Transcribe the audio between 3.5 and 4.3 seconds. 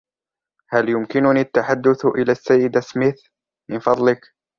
من فضلك؟